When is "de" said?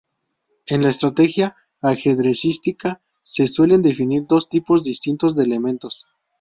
5.35-5.43